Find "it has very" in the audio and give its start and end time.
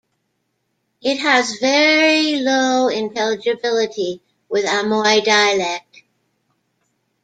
1.03-2.39